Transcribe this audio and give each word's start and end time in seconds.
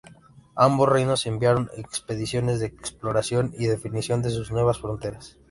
Ambos 0.55 0.89
reinos 0.89 1.27
enviaron 1.27 1.69
expediciones 1.77 2.59
de 2.59 2.65
exploración 2.65 3.53
y 3.59 3.67
definición 3.67 4.23
de 4.23 4.31
sus 4.31 4.49
nuevas 4.51 4.79
fronteras. 4.79 5.37